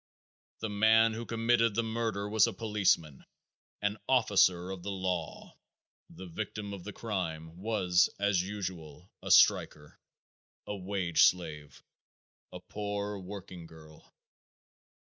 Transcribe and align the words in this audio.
The 0.61 0.69
man 0.71 1.13
who 1.13 1.27
committed 1.27 1.75
the 1.75 1.83
murder 1.83 2.27
was 2.27 2.47
a 2.47 2.53
policeman, 2.53 3.23
an 3.83 3.99
officer 4.09 4.71
of 4.71 4.81
the 4.81 4.89
law; 4.89 5.59
the 6.09 6.25
victim 6.25 6.73
of 6.73 6.83
the 6.83 6.91
crime 6.91 7.55
was 7.59 8.09
as 8.19 8.41
usual 8.41 9.11
a 9.21 9.29
striker, 9.29 9.99
a 10.65 10.75
wage 10.75 11.21
slave, 11.25 11.83
a 12.51 12.59
poor 12.59 13.19
working 13.19 13.67
girl. 13.67 14.11